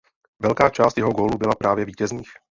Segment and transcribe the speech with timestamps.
[0.41, 2.31] Velká část jeho gólů byla právě vítězných.